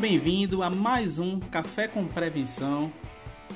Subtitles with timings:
[0.00, 2.90] Bem-vindo a mais um Café com Prevenção.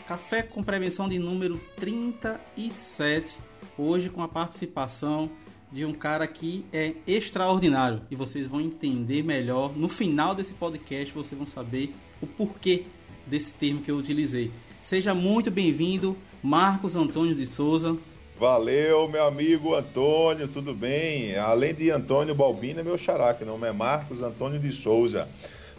[0.07, 3.35] Café com Prevenção de número 37.
[3.79, 5.30] Hoje com a participação
[5.73, 11.15] de um cara que é extraordinário e vocês vão entender melhor no final desse podcast.
[11.15, 12.83] Vocês vão saber o porquê
[13.27, 14.52] desse termo que eu utilizei.
[14.83, 17.97] Seja muito bem-vindo, Marcos Antônio de Souza.
[18.38, 21.37] Valeu, meu amigo Antônio, tudo bem?
[21.38, 25.27] Além de Antônio Balbina, meu xará, que não é Marcos Antônio de Souza.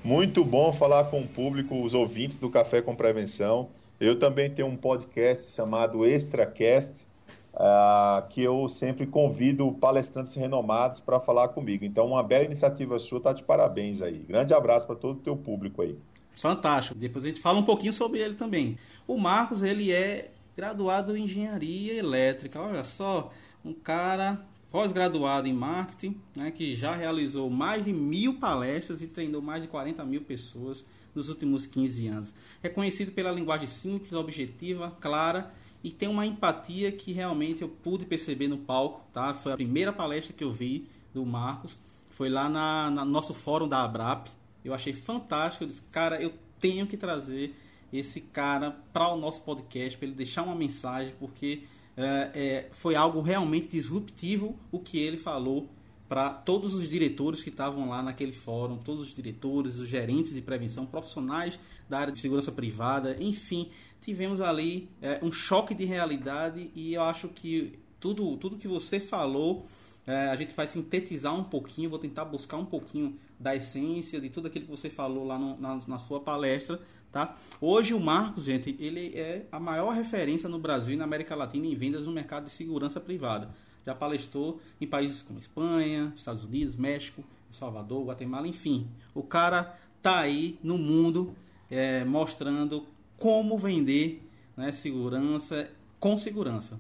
[0.06, 3.70] Muito bom falar com o público, os ouvintes do Café com Prevenção.
[4.00, 7.08] Eu também tenho um podcast chamado ExtraCast,
[7.56, 11.84] uh, que eu sempre convido palestrantes renomados para falar comigo.
[11.84, 14.24] Então, uma bela iniciativa sua, tá de parabéns aí.
[14.30, 15.98] Grande abraço para todo o teu público aí.
[16.36, 16.96] Fantástico.
[16.96, 18.78] Depois a gente fala um pouquinho sobre ele também.
[19.08, 22.62] O Marcos, ele é graduado em engenharia elétrica.
[22.62, 23.32] Olha só,
[23.66, 24.40] um cara
[24.76, 29.70] pós-graduado em marketing, né, que já realizou mais de mil palestras e treinou mais de
[29.70, 30.84] 40 mil pessoas
[31.16, 32.34] nos últimos 15 anos.
[32.62, 38.04] É conhecido pela linguagem simples, objetiva, clara e tem uma empatia que realmente eu pude
[38.06, 39.02] perceber no palco.
[39.14, 39.34] Tá?
[39.34, 41.78] Foi a primeira palestra que eu vi do Marcos.
[42.10, 44.28] Foi lá na, no nosso fórum da Abrap.
[44.62, 45.64] Eu achei fantástico.
[45.64, 47.56] Eu disse, cara, eu tenho que trazer
[47.94, 51.64] esse cara para o nosso podcast, para ele deixar uma mensagem, porque
[51.98, 55.70] é, é, foi algo realmente disruptivo o que ele falou
[56.08, 60.42] para todos os diretores que estavam lá naquele fórum, todos os diretores, os gerentes de
[60.42, 63.70] prevenção, profissionais da área de segurança privada, enfim,
[64.02, 69.00] tivemos ali é, um choque de realidade e eu acho que tudo, tudo que você
[69.00, 69.66] falou
[70.06, 74.30] é, a gente vai sintetizar um pouquinho, vou tentar buscar um pouquinho da essência de
[74.30, 76.80] tudo aquilo que você falou lá no, na, na sua palestra,
[77.16, 77.34] tá?
[77.62, 81.66] Hoje o Marcos, gente, ele é a maior referência no Brasil e na América Latina
[81.66, 83.52] em vendas no mercado de segurança privada.
[83.86, 88.90] Já palestrou em países como Espanha, Estados Unidos, México, Salvador, Guatemala, enfim.
[89.14, 91.34] O cara tá aí no mundo
[91.72, 92.86] é, mostrando
[93.18, 94.22] como vender
[94.58, 95.70] né, segurança
[96.02, 96.78] com segurança.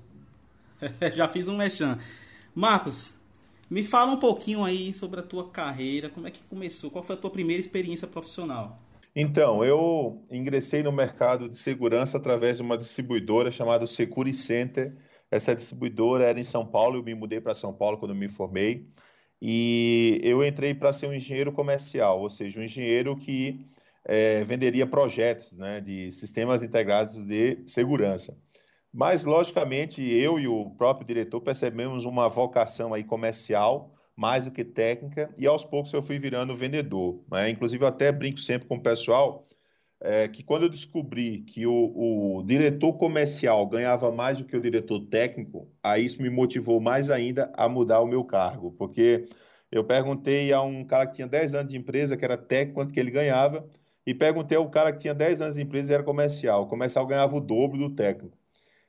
[1.15, 1.97] Já fiz um mechan.
[2.53, 3.13] Marcos,
[3.69, 7.15] me fala um pouquinho aí sobre a tua carreira, como é que começou, qual foi
[7.15, 8.81] a tua primeira experiência profissional?
[9.15, 14.93] Então, eu ingressei no mercado de segurança através de uma distribuidora chamada Securi Center.
[15.31, 18.89] Essa distribuidora era em São Paulo, eu me mudei para São Paulo quando me formei.
[19.41, 23.65] E eu entrei para ser um engenheiro comercial, ou seja, um engenheiro que
[24.03, 28.37] é, venderia projetos né, de sistemas integrados de segurança.
[28.91, 34.63] Mas, logicamente, eu e o próprio diretor percebemos uma vocação aí comercial, mais do que
[34.63, 37.21] técnica, e aos poucos eu fui virando vendedor.
[37.31, 37.49] Né?
[37.49, 39.45] Inclusive, eu até brinco sempre com o pessoal
[39.99, 44.61] é, que quando eu descobri que o, o, diretor comercial ganhava mais do que o
[44.61, 49.25] diretor técnico, aí isso me motivou mais ainda a mudar o meu cargo, porque
[49.71, 52.93] eu perguntei a um cara que tinha 10 anos de empresa, que era técnico, quanto
[52.93, 53.67] que ele ganhava,
[54.05, 56.63] e perguntei ao cara que tinha 10 anos de empresa e era comercial.
[56.63, 58.37] O comercial ganhava o dobro do técnico.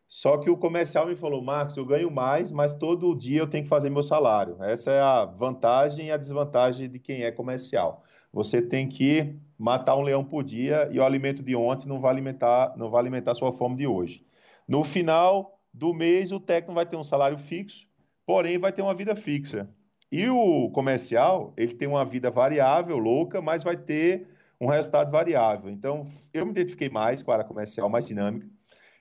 [0.09, 3.65] Só que o comercial me falou, Marcos, eu ganho mais, mas todo dia eu tenho
[3.65, 4.57] que fazer meu salário.
[4.63, 8.05] Essa é a vantagem e a desvantagem de quem é comercial.
[8.33, 12.13] Você tem que matar um leão por dia e o alimento de ontem não vai
[12.13, 14.25] alimentar, não vai alimentar sua fome de hoje.
[14.69, 17.89] No final do mês, o técnico vai ter um salário fixo,
[18.25, 19.69] porém vai ter uma vida fixa.
[20.11, 24.29] E o comercial, ele tem uma vida variável, louca, mas vai ter
[24.61, 25.69] um resultado variável.
[25.69, 28.47] Então, eu me identifiquei mais com a área comercial, mais dinâmica.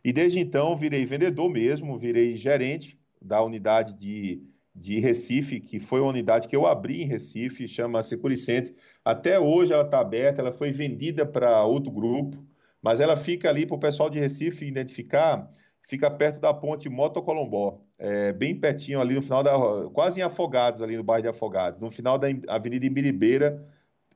[0.06, 4.40] E desde então virei vendedor mesmo, virei gerente da unidade de,
[4.76, 8.72] de Recife, que foi uma unidade que eu abri em Recife, chama Securicente.
[9.04, 12.46] Até hoje ela está aberta, ela foi vendida para outro grupo,
[12.84, 15.50] mas ela fica ali para o pessoal de Recife identificar,
[15.82, 19.90] fica perto da ponte Moto Colombó, é, bem pertinho ali no final da.
[19.92, 23.68] quase em Afogados, ali no bairro de Afogados, no final da Avenida Ibiribeira,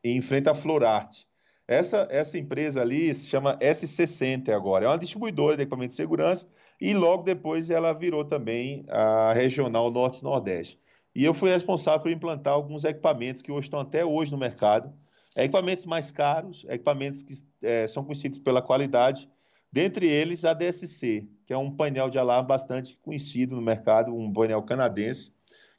[0.04, 1.29] em frente à Florarte.
[1.70, 6.48] Essa, essa empresa ali se chama SC agora, é uma distribuidora de equipamento de segurança
[6.82, 10.80] e logo depois ela virou também a regional Norte-Nordeste.
[11.14, 14.92] E eu fui responsável por implantar alguns equipamentos que hoje estão até hoje no mercado.
[15.38, 19.30] É equipamentos mais caros, equipamentos que é, são conhecidos pela qualidade,
[19.72, 24.34] dentre eles a DSC, que é um painel de alarme bastante conhecido no mercado, um
[24.34, 25.32] painel canadense,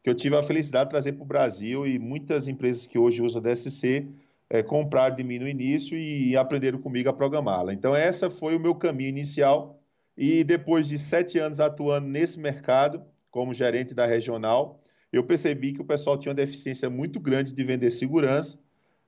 [0.04, 3.22] que eu tive a felicidade de trazer para o Brasil e muitas empresas que hoje
[3.22, 4.06] usam a DSC
[4.50, 7.72] é, comprar de mim no início e aprenderam comigo a programá-la.
[7.72, 9.80] Então, essa foi o meu caminho inicial.
[10.16, 14.80] E depois de sete anos atuando nesse mercado, como gerente da regional,
[15.12, 18.58] eu percebi que o pessoal tinha uma deficiência muito grande de vender segurança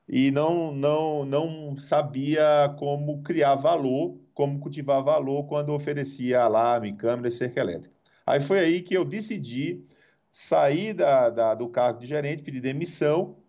[0.07, 7.27] e não, não, não sabia como criar valor, como cultivar valor quando oferecia alarme, câmera
[7.27, 7.93] e cerca elétrica.
[8.25, 9.83] Aí foi aí que eu decidi
[10.31, 13.42] sair da, da, do cargo de gerente, pedir demissão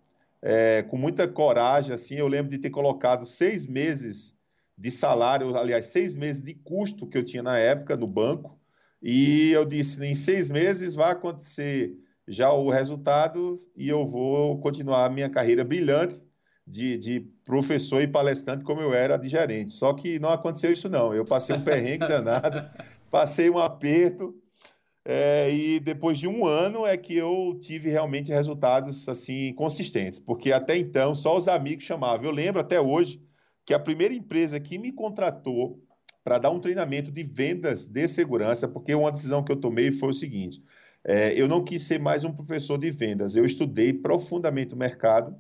[0.47, 4.37] é, com muita coragem, assim, eu lembro de ter colocado seis meses
[4.77, 8.61] de salário, aliás, seis meses de custo que eu tinha na época no banco,
[9.03, 11.97] e eu disse, em seis meses vai acontecer
[12.29, 16.23] já o resultado e eu vou continuar a minha carreira brilhante
[16.67, 19.73] de, de professor e palestrante como eu era de gerente.
[19.73, 21.15] Só que não aconteceu isso não.
[21.15, 22.69] Eu passei um perrengue danado,
[23.11, 24.35] passei um aperto,
[25.05, 30.51] é, e depois de um ano é que eu tive realmente resultados assim consistentes, porque
[30.51, 32.25] até então só os amigos chamavam.
[32.25, 33.21] Eu lembro até hoje
[33.67, 35.83] que a primeira empresa que me contratou
[36.23, 40.09] para dar um treinamento de vendas de segurança, porque uma decisão que eu tomei foi
[40.09, 40.63] o seguinte:
[41.05, 45.37] é, eu não quis ser mais um professor de vendas, eu estudei profundamente o mercado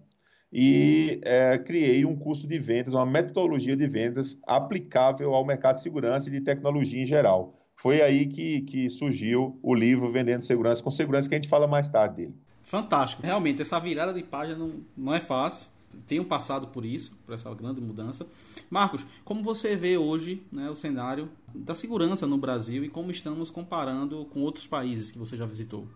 [0.52, 5.82] e é, criei um curso de vendas, uma metodologia de vendas aplicável ao mercado de
[5.82, 7.63] segurança e de tecnologia em geral.
[7.76, 11.67] Foi aí que, que surgiu o livro Vendendo Segurança com Segurança, que a gente fala
[11.67, 12.35] mais tarde dele.
[12.62, 13.23] Fantástico.
[13.23, 15.69] Realmente, essa virada de página não, não é fácil.
[16.09, 18.26] Tenho passado por isso, por essa grande mudança.
[18.69, 23.50] Marcos, como você vê hoje né, o cenário da segurança no Brasil e como estamos
[23.50, 25.87] comparando com outros países que você já visitou?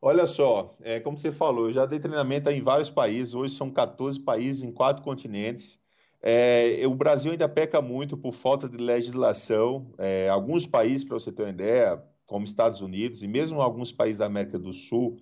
[0.00, 3.70] Olha só, é, como você falou, eu já dei treinamento em vários países, hoje são
[3.70, 5.80] 14 países em quatro continentes.
[6.28, 9.94] É, o Brasil ainda peca muito por falta de legislação.
[9.96, 14.18] É, alguns países, para você ter uma ideia, como Estados Unidos e mesmo alguns países
[14.18, 15.18] da América do Sul,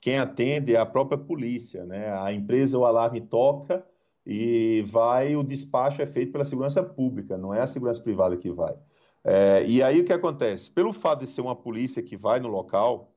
[0.00, 2.12] quem atende é a própria polícia, né?
[2.12, 3.86] A empresa, o alarme toca
[4.26, 8.50] e vai, o despacho é feito pela segurança pública, não é a segurança privada que
[8.50, 8.74] vai.
[9.22, 10.72] É, e aí o que acontece?
[10.72, 13.14] Pelo fato de ser uma polícia que vai no local,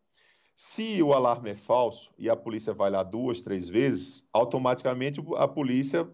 [0.55, 5.47] se o alarme é falso e a polícia vai lá duas, três vezes, automaticamente a
[5.47, 6.07] polícia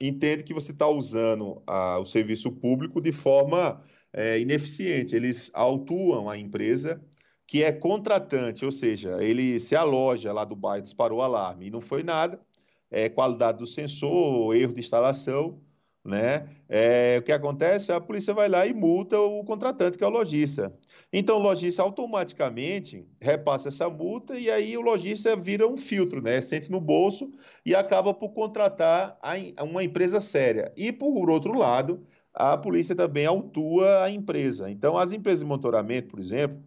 [0.00, 3.82] entende que você está usando a, o serviço público de forma
[4.12, 5.14] é, ineficiente.
[5.14, 7.00] Eles autuam a empresa
[7.46, 11.70] que é contratante, ou seja, ele se aloja lá do bairro, disparou o alarme e
[11.70, 12.40] não foi nada,
[12.88, 15.60] é qualidade do sensor, erro de instalação,
[16.04, 16.48] né?
[16.68, 17.92] É, o que acontece?
[17.92, 20.72] A polícia vai lá e multa o contratante, que é o lojista.
[21.12, 26.40] Então, o lojista automaticamente repassa essa multa e aí o lojista vira um filtro, né?
[26.40, 27.30] Sente no bolso
[27.64, 30.72] e acaba por contratar a, uma empresa séria.
[30.76, 32.02] E, por outro lado,
[32.32, 34.70] a polícia também autua a empresa.
[34.70, 36.62] Então, as empresas de monitoramento, por exemplo,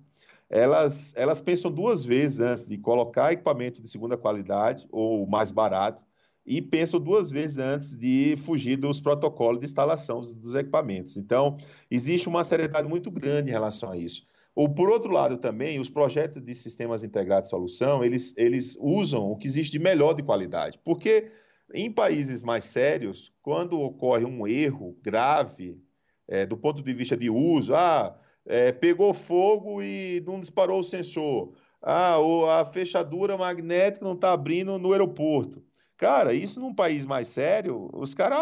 [0.49, 6.03] elas, elas pensam duas vezes antes de colocar equipamento de segunda qualidade ou mais barato
[6.45, 11.15] e pensam duas vezes antes de fugir dos protocolos de instalação dos equipamentos.
[11.15, 11.57] Então,
[11.89, 14.25] existe uma seriedade muito grande em relação a isso.
[14.55, 19.31] Ou, por outro lado, também, os projetos de sistemas integrados de solução, eles, eles usam
[19.31, 20.79] o que existe de melhor de qualidade.
[20.83, 21.31] Porque
[21.73, 25.81] em países mais sérios, quando ocorre um erro grave,
[26.27, 28.15] é, do ponto de vista de uso, ah,
[28.45, 34.33] é, pegou fogo e não disparou o sensor, ah, ou a fechadura magnética não está
[34.33, 35.63] abrindo no aeroporto.
[35.97, 38.39] Cara, isso num país mais sério, os caras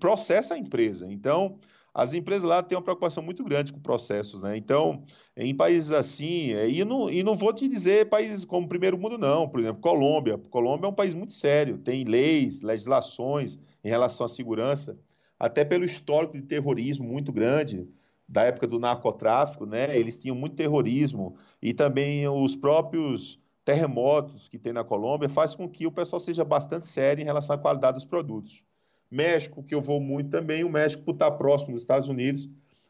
[0.00, 1.06] processam a empresa.
[1.10, 1.58] Então,
[1.94, 4.56] as empresas lá têm uma preocupação muito grande com processos, né?
[4.56, 5.04] Então,
[5.36, 9.16] em países assim, é, e não, e não vou te dizer países como primeiro mundo,
[9.16, 9.48] não.
[9.48, 10.36] Por exemplo, Colômbia.
[10.50, 14.98] Colômbia é um país muito sério, tem leis, legislações em relação à segurança,
[15.38, 17.88] até pelo histórico de terrorismo muito grande
[18.28, 19.96] da época do narcotráfico, né?
[19.96, 25.68] Eles tinham muito terrorismo e também os próprios terremotos que tem na Colômbia faz com
[25.68, 28.62] que o pessoal seja bastante sério em relação à qualidade dos produtos.
[29.10, 32.48] México, que eu vou muito também, o México, por estar próximo dos Estados Unidos,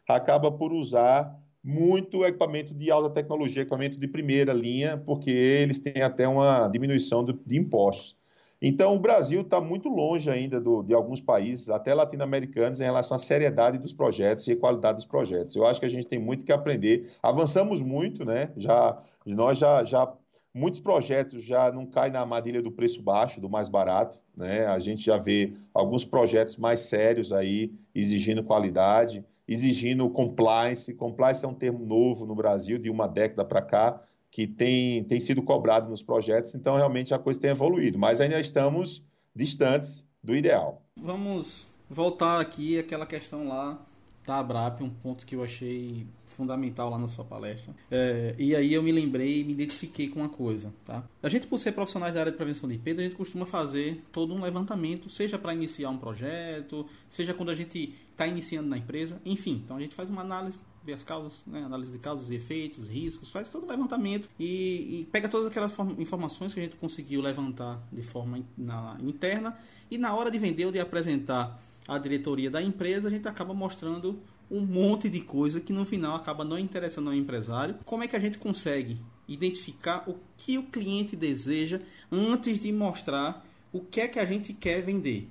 [0.08, 6.02] acaba por usar muito equipamento de alta tecnologia, equipamento de primeira linha, porque eles têm
[6.02, 8.16] até uma diminuição de impostos.
[8.60, 13.14] Então, o Brasil está muito longe ainda do, de alguns países, até latino-americanos, em relação
[13.14, 15.54] à seriedade dos projetos e a qualidade dos projetos.
[15.54, 17.10] Eu acho que a gente tem muito que aprender.
[17.22, 18.50] Avançamos muito, né?
[18.56, 20.10] Já, nós já, já
[20.54, 24.22] Muitos projetos já não caem na armadilha do preço baixo, do mais barato.
[24.36, 24.64] Né?
[24.66, 30.94] A gente já vê alguns projetos mais sérios aí exigindo qualidade, exigindo compliance.
[30.94, 35.18] Compliance é um termo novo no Brasil, de uma década para cá, que tem, tem
[35.18, 36.54] sido cobrado nos projetos.
[36.54, 39.02] Então, realmente, a coisa tem evoluído, mas ainda estamos
[39.34, 40.82] distantes do ideal.
[40.96, 43.84] Vamos voltar aqui àquela questão lá
[44.26, 47.74] da Abrap, um ponto que eu achei fundamental lá na sua palestra.
[47.90, 50.72] É, e aí eu me lembrei e me identifiquei com uma coisa.
[50.84, 51.04] Tá?
[51.22, 54.02] A gente, por ser profissionais da área de prevenção de perda, a gente costuma fazer
[54.10, 58.78] todo um levantamento, seja para iniciar um projeto, seja quando a gente está iniciando na
[58.78, 59.62] empresa, enfim.
[59.64, 62.88] Então a gente faz uma análise vê as causas, né, análise de causas e efeitos,
[62.88, 67.22] riscos, faz todo o levantamento e, e pega todas aquelas informações que a gente conseguiu
[67.22, 69.56] levantar de forma na, interna
[69.90, 73.52] e na hora de vender ou de apresentar a diretoria da empresa, a gente acaba
[73.54, 77.76] mostrando um monte de coisa que no final acaba não interessando ao empresário.
[77.84, 83.44] Como é que a gente consegue identificar o que o cliente deseja antes de mostrar
[83.72, 85.28] o que é que a gente quer vender.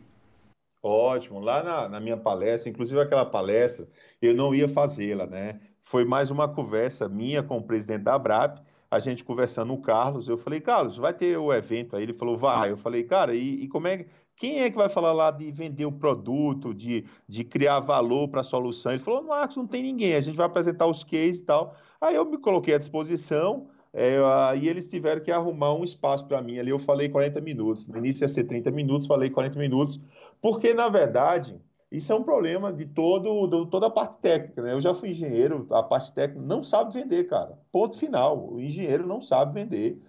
[0.82, 1.40] Ótimo.
[1.40, 3.88] Lá na, na minha palestra, inclusive aquela palestra,
[4.22, 5.62] eu não ia fazê-la, né?
[5.80, 8.60] Foi mais uma conversa minha com o presidente da Abrap,
[8.92, 11.96] a gente conversando, o Carlos, eu falei, Carlos, vai ter o evento?
[11.96, 12.70] Aí ele falou, vai.
[12.70, 14.06] Eu falei, cara, e, e como é
[14.36, 18.42] quem é que vai falar lá de vender o produto, de, de criar valor para
[18.42, 18.92] a solução?
[18.92, 21.76] Ele falou, Marcos, não tem ninguém, a gente vai apresentar os cases e tal.
[22.02, 24.18] Aí eu me coloquei à disposição, é,
[24.50, 26.58] aí eles tiveram que arrumar um espaço para mim.
[26.58, 27.88] Ali eu falei 40 minutos.
[27.88, 30.02] No início ia ser 30 minutos, falei 40 minutos,
[30.42, 31.56] porque, na verdade,
[31.92, 34.64] isso é um problema de todo, toda a parte técnica.
[34.64, 34.74] Né?
[34.74, 37.60] Eu já fui engenheiro, a parte técnica não sabe vender, cara.
[37.72, 38.52] Ponto final.
[38.52, 40.02] O engenheiro não sabe vender.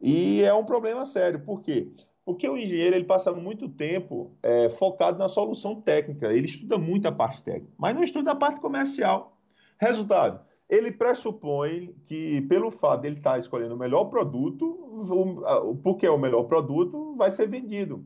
[0.00, 1.40] E é um problema sério.
[1.40, 1.92] Por quê?
[2.24, 6.32] Porque o engenheiro ele passa muito tempo é, focado na solução técnica.
[6.32, 9.36] Ele estuda muito a parte técnica, mas não estuda a parte comercial.
[9.78, 16.10] Resultado, ele pressupõe que, pelo fato de ele estar escolhendo o melhor produto, porque é
[16.10, 18.04] o melhor produto, vai ser vendido.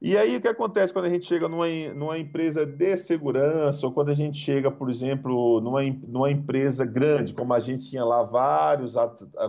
[0.00, 3.92] E aí, o que acontece quando a gente chega numa, numa empresa de segurança, ou
[3.92, 8.22] quando a gente chega, por exemplo, numa, numa empresa grande, como a gente tinha lá
[8.22, 8.94] vários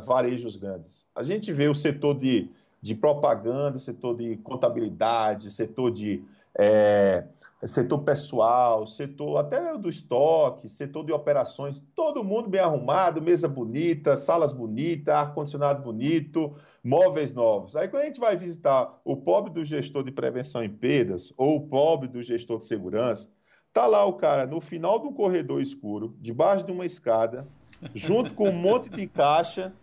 [0.05, 1.07] varejos grandes?
[1.15, 2.51] A gente vê o setor de,
[2.83, 6.21] de propaganda, setor de contabilidade, setor de
[6.53, 7.23] é,
[7.65, 14.17] setor pessoal, setor até do estoque, setor de operações, todo mundo bem arrumado, mesa bonita,
[14.17, 17.77] salas bonitas, ar-condicionado bonito, móveis novos.
[17.77, 21.55] Aí quando a gente vai visitar o pobre do gestor de prevenção em perdas ou
[21.55, 23.29] o pobre do gestor de segurança,
[23.71, 27.47] tá lá o cara no final do corredor escuro, debaixo de uma escada,
[27.95, 29.73] junto com um monte de caixa,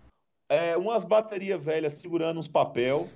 [0.50, 3.06] é, umas baterias velhas segurando uns papel,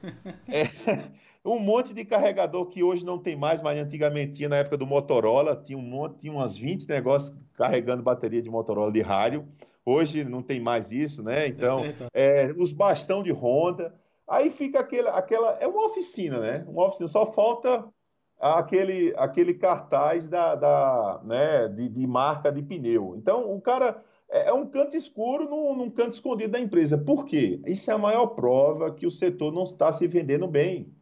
[0.48, 0.62] é,
[1.44, 4.86] um monte de carregador que hoje não tem mais, mas antigamente tinha na época do
[4.86, 9.46] Motorola, tinha um monte, tinha umas 20 negócios carregando bateria de Motorola de rádio.
[9.84, 11.48] Hoje não tem mais isso, né?
[11.48, 11.82] Então,
[12.14, 13.92] é, os bastão de Honda.
[14.26, 15.58] Aí fica aquele, aquela.
[15.60, 16.64] É uma oficina, né?
[16.66, 17.08] Uma oficina.
[17.08, 17.84] Só falta
[18.40, 23.14] aquele, aquele cartaz da, da, né, de, de marca de pneu.
[23.16, 26.98] Então, o cara é, é um canto escuro num, num, canto escondido da empresa.
[26.98, 27.60] Por quê?
[27.66, 30.94] Isso é a maior prova que o setor não está se vendendo bem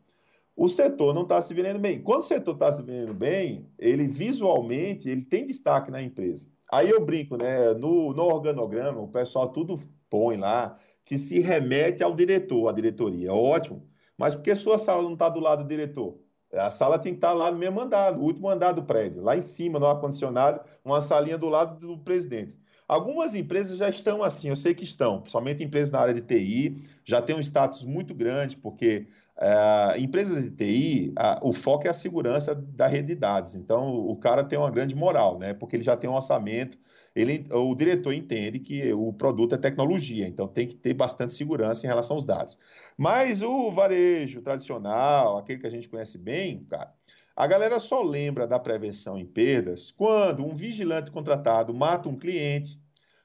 [0.57, 2.01] o setor não está se vendendo bem.
[2.01, 6.49] Quando o setor está se vendendo bem, ele visualmente ele tem destaque na empresa.
[6.71, 7.73] Aí eu brinco, né?
[7.75, 9.75] No, no organograma, o pessoal tudo
[10.09, 13.33] põe lá que se remete ao diretor, à diretoria.
[13.33, 13.87] Ótimo.
[14.17, 16.19] Mas por que sua sala não está do lado do diretor?
[16.53, 19.35] A sala tem que estar lá no mesmo andar, no último andar do prédio, lá
[19.35, 22.59] em cima, no ar-condicionado, uma salinha do lado do presidente.
[22.89, 26.83] Algumas empresas já estão assim, eu sei que estão, principalmente empresas na área de TI,
[27.05, 29.07] já tem um status muito grande, porque
[29.43, 33.57] Uh, empresas de TI, o foco é a segurança da rede de dados.
[33.57, 35.55] Então, o cara tem uma grande moral, né?
[35.55, 36.79] Porque ele já tem um orçamento,
[37.15, 41.85] ele, o diretor entende que o produto é tecnologia, então tem que ter bastante segurança
[41.85, 42.57] em relação aos dados.
[42.97, 46.93] Mas o varejo tradicional, aquele que a gente conhece bem, cara,
[47.37, 52.79] a galera só lembra da prevenção em perdas quando um vigilante contratado mata um cliente,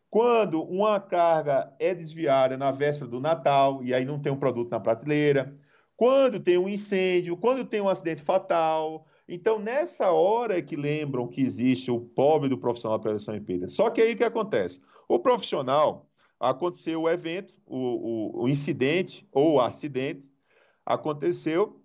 [0.10, 4.72] quando uma carga é desviada na véspera do Natal e aí não tem um produto
[4.72, 5.58] na prateleira
[5.98, 9.08] quando tem um incêndio, quando tem um acidente fatal.
[9.28, 13.42] Então, nessa hora é que lembram que existe o pobre do profissional de prevenção e
[13.42, 13.68] perda.
[13.68, 14.80] Só que aí o que acontece?
[15.10, 16.08] O profissional,
[16.40, 20.32] aconteceu o evento, o, o, o incidente ou o acidente,
[20.86, 21.82] aconteceu,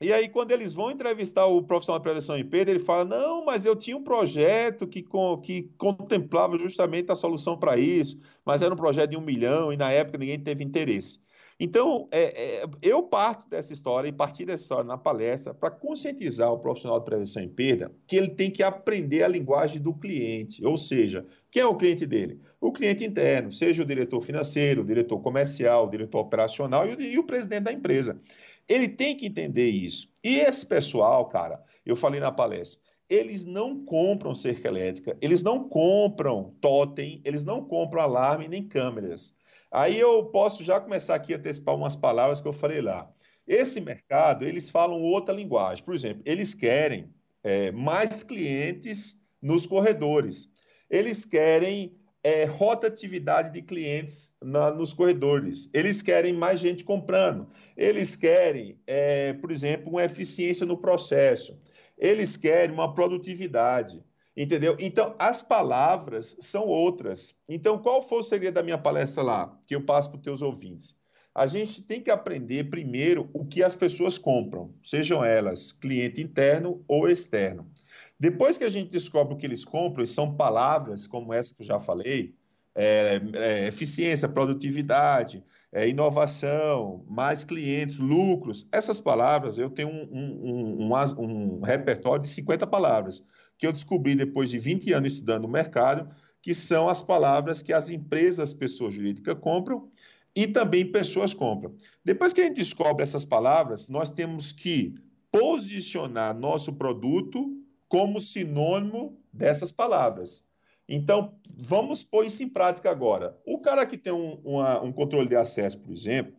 [0.00, 3.44] e aí, quando eles vão entrevistar o profissional de prevenção e perda, ele fala: Não,
[3.44, 5.04] mas eu tinha um projeto que,
[5.42, 9.76] que contemplava justamente a solução para isso, mas era um projeto de um milhão e
[9.76, 11.20] na época ninguém teve interesse.
[11.62, 16.50] Então, é, é, eu parto dessa história e parti dessa história na palestra para conscientizar
[16.50, 20.64] o profissional de prevenção em perda que ele tem que aprender a linguagem do cliente,
[20.64, 22.40] ou seja, quem é o cliente dele?
[22.58, 27.00] O cliente interno, seja o diretor financeiro, o diretor comercial, o diretor operacional e o,
[27.02, 28.18] e o presidente da empresa.
[28.66, 30.08] Ele tem que entender isso.
[30.24, 35.68] E esse pessoal, cara, eu falei na palestra, eles não compram cerca elétrica, eles não
[35.68, 39.34] compram totem, eles não compram alarme nem câmeras.
[39.70, 43.10] Aí eu posso já começar aqui a antecipar umas palavras que eu falei lá.
[43.46, 45.84] Esse mercado, eles falam outra linguagem.
[45.84, 47.12] Por exemplo, eles querem
[47.42, 50.48] é, mais clientes nos corredores.
[50.88, 55.70] Eles querem é, rotatividade de clientes na, nos corredores.
[55.72, 57.48] Eles querem mais gente comprando.
[57.76, 61.58] Eles querem, é, por exemplo, uma eficiência no processo.
[61.96, 64.02] Eles querem uma produtividade.
[64.42, 64.74] Entendeu?
[64.80, 67.34] Então, as palavras são outras.
[67.46, 70.40] Então, qual foi o segredo da minha palestra lá, que eu passo para os teus
[70.40, 70.96] ouvintes?
[71.34, 76.82] A gente tem que aprender primeiro o que as pessoas compram, sejam elas cliente interno
[76.88, 77.70] ou externo.
[78.18, 81.60] Depois que a gente descobre o que eles compram, e são palavras como essa que
[81.60, 82.34] eu já falei,
[82.74, 88.66] é, é, eficiência, produtividade, é, inovação, mais clientes, lucros.
[88.72, 93.22] Essas palavras, eu tenho um, um, um, um, repertório de 50 palavras,
[93.60, 97.74] que eu descobri depois de 20 anos estudando o mercado, que são as palavras que
[97.74, 99.90] as empresas, pessoas jurídicas, compram
[100.34, 101.74] e também pessoas compram.
[102.02, 104.94] Depois que a gente descobre essas palavras, nós temos que
[105.30, 107.54] posicionar nosso produto
[107.86, 110.42] como sinônimo dessas palavras.
[110.88, 113.38] Então, vamos pôr isso em prática agora.
[113.44, 116.32] O cara que tem um, uma, um controle de acesso, por exemplo,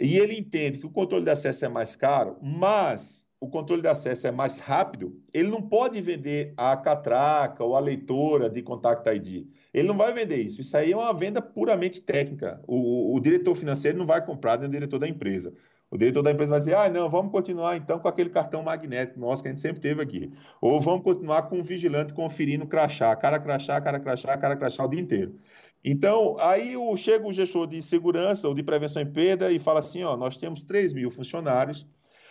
[0.00, 3.88] e ele entende que o controle de acesso é mais caro, mas o controle de
[3.88, 9.08] acesso é mais rápido, ele não pode vender a catraca ou a leitora de Contact
[9.08, 9.46] ID.
[9.72, 10.60] Ele não vai vender isso.
[10.60, 12.60] Isso aí é uma venda puramente técnica.
[12.66, 15.54] O, o diretor financeiro não vai comprar nem o diretor da empresa.
[15.90, 19.18] O diretor da empresa vai dizer, ah, não, vamos continuar então com aquele cartão magnético
[19.20, 20.30] nosso que a gente sempre teve aqui.
[20.60, 24.88] Ou vamos continuar com o vigilante conferindo crachá, cara crachá, cara crachá, cara crachá o
[24.88, 25.38] dia inteiro.
[25.82, 29.78] Então, aí o, chega o gestor de segurança ou de prevenção em perda e fala
[29.78, 31.86] assim, ó, nós temos 3 mil funcionários,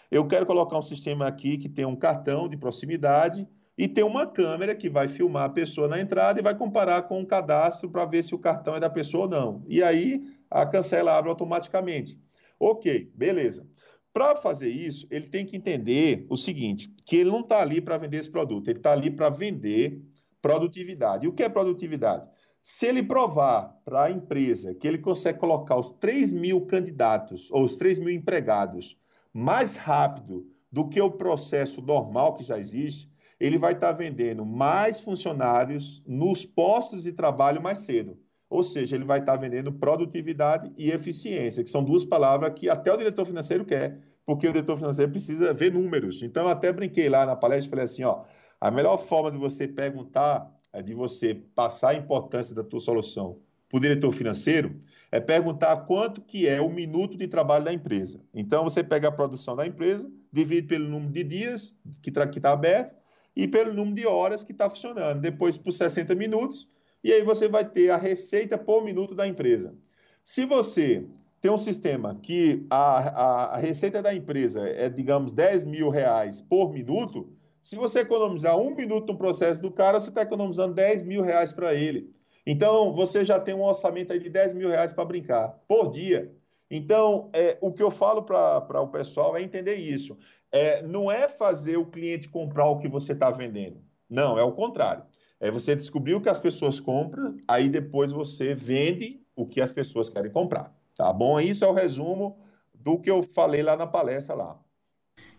[0.09, 3.47] eu quero colocar um sistema aqui que tem um cartão de proximidade
[3.77, 7.21] e tem uma câmera que vai filmar a pessoa na entrada e vai comparar com
[7.21, 9.63] o cadastro para ver se o cartão é da pessoa ou não.
[9.67, 12.19] E aí a cancela abre automaticamente.
[12.59, 13.67] Ok, beleza.
[14.11, 17.99] Para fazer isso, ele tem que entender o seguinte: que ele não está ali para
[17.99, 20.01] vender esse produto, ele está ali para vender
[20.41, 21.25] produtividade.
[21.25, 22.27] E o que é produtividade?
[22.63, 27.63] Se ele provar para a empresa que ele consegue colocar os 3 mil candidatos ou
[27.63, 28.97] os 3 mil empregados
[29.37, 33.07] mais rápido do que o processo normal que já existe,
[33.39, 38.17] ele vai estar vendendo mais funcionários nos postos de trabalho mais cedo.
[38.49, 42.91] Ou seja, ele vai estar vendendo produtividade e eficiência, que são duas palavras que até
[42.91, 46.23] o diretor financeiro quer, porque o diretor financeiro precisa ver números.
[46.23, 48.23] Então, eu até brinquei lá na palestra e falei assim: ó,
[48.59, 53.39] a melhor forma de você perguntar, é de você passar a importância da tua solução
[53.69, 54.75] para o diretor financeiro,
[55.11, 58.19] é perguntar quanto que é o minuto de trabalho da empresa.
[58.33, 62.95] Então, você pega a produção da empresa, divide pelo número de dias que está aberto
[63.35, 65.21] e pelo número de horas que está funcionando.
[65.21, 66.67] Depois, por 60 minutos,
[67.03, 69.73] e aí você vai ter a receita por minuto da empresa.
[70.23, 71.05] Se você
[71.39, 76.41] tem um sistema que a, a, a receita da empresa é, digamos, 10 mil reais
[76.41, 81.03] por minuto, se você economizar um minuto no processo do cara, você está economizando 10
[81.03, 82.09] mil reais para ele.
[82.49, 86.33] Então, você já tem um orçamento aí de 10 mil reais para brincar por dia.
[86.71, 90.17] Então, é, o que eu falo para o pessoal é entender isso.
[90.49, 93.83] É, não é fazer o cliente comprar o que você está vendendo.
[94.09, 95.03] Não, é o contrário.
[95.41, 99.73] É você descobrir o que as pessoas compram, aí depois você vende o que as
[99.73, 100.73] pessoas querem comprar.
[100.95, 101.41] Tá bom?
[101.41, 102.39] Isso é o resumo
[102.73, 104.57] do que eu falei lá na palestra lá.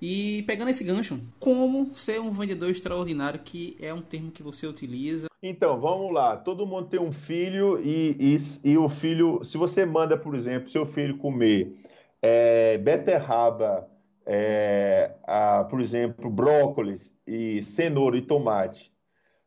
[0.00, 4.66] E pegando esse gancho, como ser um vendedor extraordinário, que é um termo que você
[4.66, 5.26] utiliza?
[5.42, 6.36] Então, vamos lá.
[6.36, 8.36] Todo mundo tem um filho e, e,
[8.70, 11.76] e o filho, se você manda, por exemplo, seu filho comer
[12.22, 13.88] é, beterraba,
[14.24, 18.92] é, a, por exemplo, brócolis e cenoura e tomate,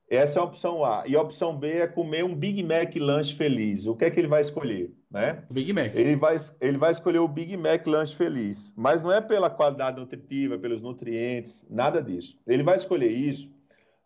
[0.10, 1.04] essa é a opção A.
[1.08, 3.86] E a opção B é comer um Big Mac lanche feliz.
[3.86, 4.92] O que é que ele vai escolher?
[5.12, 5.44] Né?
[5.52, 5.94] Big Mac.
[5.94, 8.74] Ele vai, ele vai escolher o Big Mac lanche feliz.
[8.78, 12.38] Mas não é pela qualidade nutritiva, pelos nutrientes, nada disso.
[12.48, 13.52] Ele vai escolher isso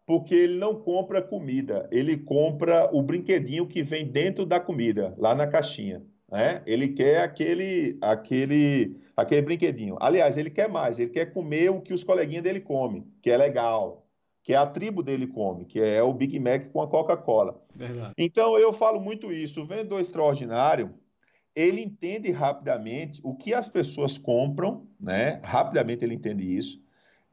[0.05, 1.87] porque ele não compra comida.
[1.91, 6.03] Ele compra o brinquedinho que vem dentro da comida, lá na caixinha.
[6.31, 6.61] Né?
[6.65, 9.97] Ele quer aquele, aquele, aquele brinquedinho.
[9.99, 10.99] Aliás, ele quer mais.
[10.99, 14.04] Ele quer comer o que os coleguinhas dele comem, que é legal
[14.45, 17.59] que é a tribo dele come, que é o Big Mac com a Coca-Cola.
[18.15, 19.63] Então eu falo muito isso.
[19.63, 20.93] O vendedor extraordinário,
[21.55, 25.41] ele entende rapidamente o que as pessoas compram, né?
[25.43, 26.79] Rapidamente ele entende isso.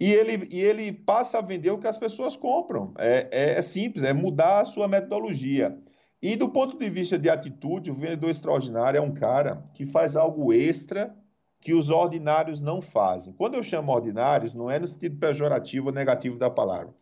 [0.01, 2.94] E ele, e ele passa a vender o que as pessoas compram.
[2.96, 5.79] É, é, é simples, é mudar a sua metodologia.
[6.22, 10.16] E do ponto de vista de atitude, o vendedor extraordinário é um cara que faz
[10.16, 11.14] algo extra
[11.61, 13.33] que os ordinários não fazem.
[13.35, 16.92] Quando eu chamo ordinários, não é no sentido pejorativo ou negativo da palavra.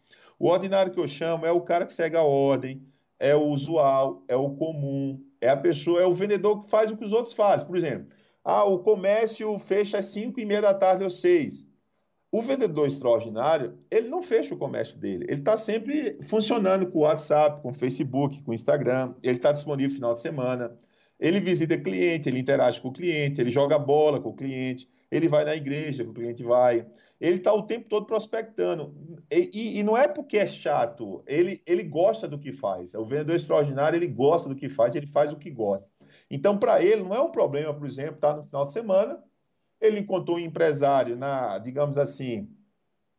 [0.40, 2.82] O ordinário que eu chamo é o cara que segue a ordem,
[3.18, 6.96] é o usual, é o comum, é a pessoa, é o vendedor que faz o
[6.96, 7.66] que os outros fazem.
[7.66, 8.08] Por exemplo,
[8.42, 11.68] ah, o comércio fecha às 5 e meia da tarde ou 6.
[12.32, 15.26] O vendedor extraordinário, ele não fecha o comércio dele.
[15.28, 19.14] Ele está sempre funcionando com o WhatsApp, com o Facebook, com o Instagram.
[19.22, 20.74] Ele está disponível no final de semana.
[21.18, 25.28] Ele visita cliente, ele interage com o cliente, ele joga bola com o cliente, ele
[25.28, 26.86] vai na igreja, o cliente vai
[27.20, 28.94] ele está o tempo todo prospectando.
[29.30, 32.94] E, e, e, não é porque é chato, ele, ele gosta do que faz.
[32.94, 35.90] O vendedor extraordinário, ele gosta do que faz, ele faz o que gosta.
[36.30, 39.22] Então, para ele, não é um problema, por exemplo, estar tá no final de semana,
[39.80, 42.48] ele encontrou um empresário na, digamos assim,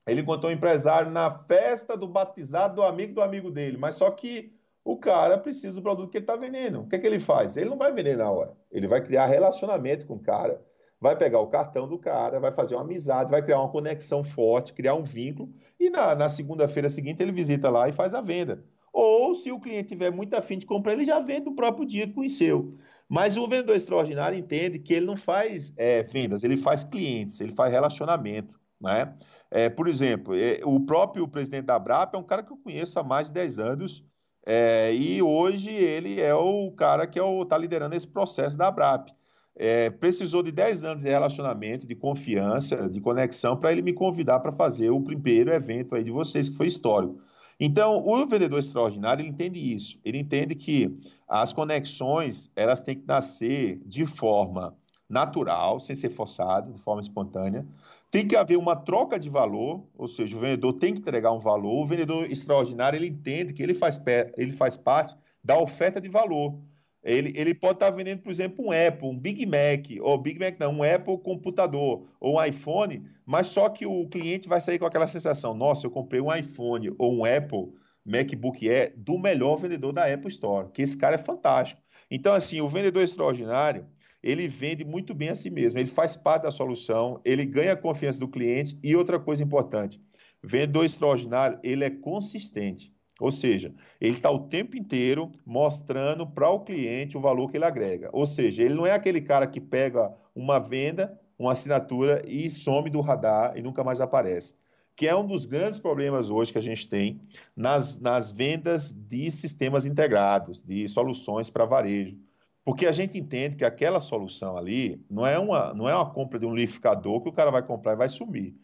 [0.08, 4.10] ele encontrou um empresário na festa do batizado do amigo do amigo dele, mas só
[4.10, 6.82] que o cara precisa do produto que ele está vendendo.
[6.82, 7.56] O que é que ele faz?
[7.56, 8.58] Ele não vai vender na hora.
[8.72, 10.60] Ele vai criar relacionamento com o cara,
[11.02, 14.72] vai pegar o cartão do cara, vai fazer uma amizade, vai criar uma conexão forte,
[14.72, 18.64] criar um vínculo, e na, na segunda-feira seguinte ele visita lá e faz a venda.
[18.94, 22.06] Ou, se o cliente tiver muito afim de comprar, ele já vende no próprio dia
[22.06, 22.78] que conheceu.
[23.10, 27.52] Mas o vendedor extraordinário entende que ele não faz é, vendas, ele faz clientes, ele
[27.52, 28.60] faz relacionamento.
[28.80, 29.14] Né?
[29.50, 33.00] É, por exemplo, é, o próprio presidente da Brap é um cara que eu conheço
[33.00, 34.06] há mais de 10 anos,
[34.46, 39.10] é, e hoje ele é o cara que está é liderando esse processo da Brap.
[39.56, 44.40] É, precisou de 10 anos de relacionamento, de confiança, de conexão, para ele me convidar
[44.40, 47.20] para fazer o primeiro evento aí de vocês, que foi histórico.
[47.60, 50.00] Então, o vendedor extraordinário, ele entende isso.
[50.04, 54.76] Ele entende que as conexões, elas têm que nascer de forma
[55.08, 57.64] natural, sem ser forçado, de forma espontânea.
[58.10, 61.38] Tem que haver uma troca de valor, ou seja, o vendedor tem que entregar um
[61.38, 61.84] valor.
[61.84, 64.02] O vendedor extraordinário, ele entende que ele faz,
[64.38, 66.58] ele faz parte da oferta de valor.
[67.04, 70.60] Ele, ele pode estar vendendo, por exemplo, um Apple, um Big Mac, ou Big Mac
[70.60, 74.86] não, um Apple computador, ou um iPhone, mas só que o cliente vai sair com
[74.86, 77.74] aquela sensação: nossa, eu comprei um iPhone ou um Apple
[78.06, 81.82] MacBook Air do melhor vendedor da Apple Store, que esse cara é fantástico.
[82.10, 83.88] Então, assim, o vendedor extraordinário,
[84.22, 87.78] ele vende muito bem a si mesmo, ele faz parte da solução, ele ganha a
[87.78, 90.00] confiança do cliente e outra coisa importante,
[90.44, 92.94] vendedor extraordinário, ele é consistente.
[93.22, 97.66] Ou seja, ele está o tempo inteiro mostrando para o cliente o valor que ele
[97.66, 98.10] agrega.
[98.12, 102.90] Ou seja, ele não é aquele cara que pega uma venda, uma assinatura e some
[102.90, 104.56] do radar e nunca mais aparece.
[104.96, 107.22] Que é um dos grandes problemas hoje que a gente tem
[107.56, 112.18] nas, nas vendas de sistemas integrados, de soluções para varejo.
[112.66, 116.40] Porque a gente entende que aquela solução ali não é uma, não é uma compra
[116.40, 118.56] de um liquidificador que o cara vai comprar e vai sumir.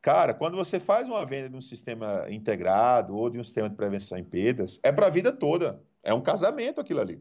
[0.00, 3.74] Cara, quando você faz uma venda de um sistema integrado ou de um sistema de
[3.74, 5.82] prevenção em perdas, é para a vida toda.
[6.02, 7.20] É um casamento aquilo ali.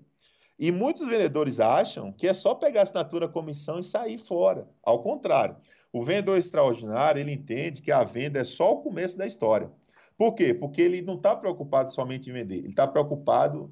[0.60, 4.68] E muitos vendedores acham que é só pegar a assinatura, comissão e sair fora.
[4.84, 5.56] Ao contrário,
[5.92, 9.72] o vendedor extraordinário ele entende que a venda é só o começo da história.
[10.18, 10.54] Por quê?
[10.54, 13.72] Porque ele não está preocupado somente em vender, ele está preocupado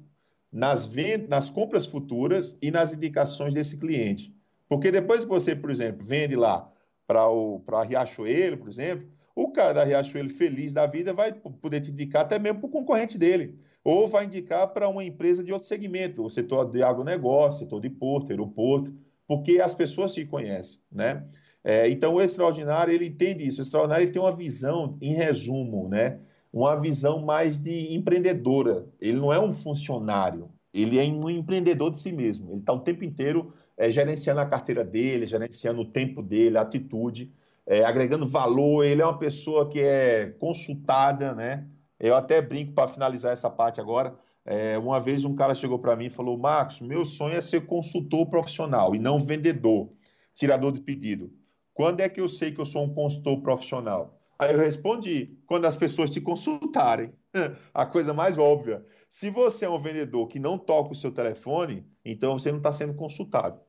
[0.52, 4.32] nas, vendas, nas compras futuras e nas indicações desse cliente.
[4.68, 6.70] Porque depois que você, por exemplo, vende lá
[7.06, 12.22] para Riachuelo, por exemplo, o cara da Riachuelo feliz da vida vai poder te indicar
[12.22, 13.58] até mesmo para o concorrente dele.
[13.84, 17.90] Ou vai indicar para uma empresa de outro segmento, o setor de agronegócio, setor de
[17.90, 18.92] porto, aeroporto,
[19.28, 21.24] porque as pessoas se conhecem, né?
[21.62, 23.60] É, então, o extraordinário, ele entende isso.
[23.60, 26.18] O extraordinário ele tem uma visão, em resumo, né?
[26.52, 28.86] Uma visão mais de empreendedora.
[29.00, 32.52] Ele não é um funcionário, ele é um empreendedor de si mesmo.
[32.52, 36.62] Ele está o tempo inteiro é, gerenciando a carteira dele, gerenciando o tempo dele, a
[36.62, 37.32] atitude,
[37.66, 38.84] é, agregando valor.
[38.84, 41.66] Ele é uma pessoa que é consultada, né?
[41.98, 44.14] Eu até brinco para finalizar essa parte agora.
[44.44, 47.66] É, uma vez um cara chegou para mim e falou: Marcos, meu sonho é ser
[47.66, 49.90] consultor profissional e não vendedor,
[50.32, 51.32] tirador de pedido.
[51.74, 54.18] Quando é que eu sei que eu sou um consultor profissional?
[54.38, 57.12] Aí eu respondi: quando as pessoas te consultarem.
[57.74, 58.84] A coisa mais óbvia.
[59.08, 62.72] Se você é um vendedor que não toca o seu telefone, então você não está
[62.72, 63.60] sendo consultado.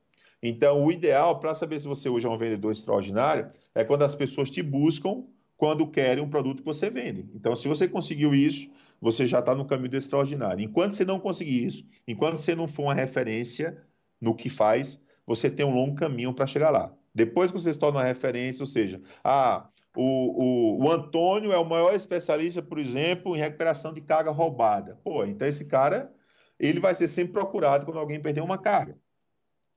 [0.42, 4.16] Então, o ideal para saber se você hoje é um vendedor extraordinário é quando as
[4.16, 5.24] pessoas te buscam
[5.56, 7.28] quando querem um produto que você vende.
[7.34, 8.70] Então, se você conseguiu isso,
[9.02, 10.64] você já está no caminho do extraordinário.
[10.64, 13.78] Enquanto você não conseguir isso, enquanto você não for uma referência
[14.22, 16.94] no que faz, você tem um longo caminho para chegar lá.
[17.14, 21.58] Depois que você se torna uma referência, ou seja, ah, o, o, o, Antônio é
[21.58, 25.00] o maior especialista, por exemplo, em recuperação de carga roubada.
[25.04, 26.14] Pô, então esse cara,
[26.60, 28.96] ele vai ser sempre procurado quando alguém perder uma carga.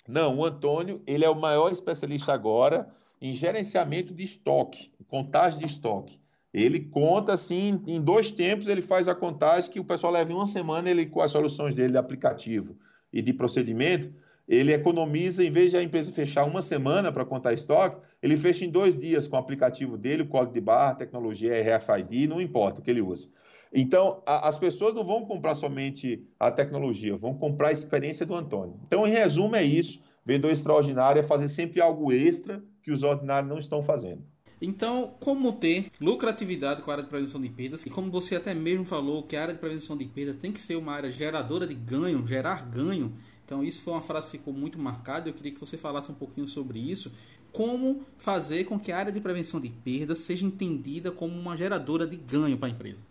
[0.08, 2.88] Não, o Antônio, ele é o maior especialista agora
[3.20, 6.18] em gerenciamento de estoque, contagem de estoque.
[6.52, 10.34] Ele conta assim, em dois tempos ele faz a contagem que o pessoal leva em
[10.34, 12.76] uma semana ele com as soluções dele de aplicativo
[13.12, 14.12] e de procedimento,
[14.48, 18.64] ele economiza, em vez de a empresa fechar uma semana para contar estoque, ele fecha
[18.64, 22.80] em dois dias com o aplicativo dele, o código de barra, tecnologia RFID, não importa
[22.80, 23.28] o que ele usa.
[23.72, 28.34] Então, a, as pessoas não vão comprar somente a tecnologia, vão comprar a experiência do
[28.34, 28.80] Antônio.
[28.86, 30.00] Então, em resumo, é isso.
[30.24, 34.22] Vendedor extraordinário é fazer sempre algo extra que os ordinários não estão fazendo.
[34.60, 37.86] Então, como ter lucratividade com a área de prevenção de perdas?
[37.86, 40.60] E como você até mesmo falou, que a área de prevenção de perdas tem que
[40.60, 43.14] ser uma área geradora de ganho, gerar ganho.
[43.44, 45.28] Então, isso foi uma frase que ficou muito marcada.
[45.28, 47.10] Eu queria que você falasse um pouquinho sobre isso.
[47.52, 52.06] Como fazer com que a área de prevenção de perdas seja entendida como uma geradora
[52.06, 53.09] de ganho para a empresa?